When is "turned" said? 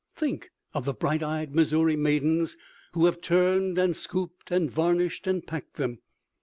3.21-3.77